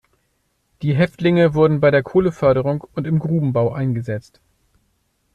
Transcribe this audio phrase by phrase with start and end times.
[0.81, 4.41] Die Häftlinge wurden bei der Kohleförderung und im Grubenbau eingesetzt.